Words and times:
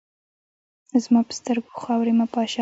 زما 1.03 1.19
پر 1.27 1.33
سترګو 1.39 1.79
خاوري 1.81 2.13
مه 2.19 2.25
پاشه! 2.33 2.59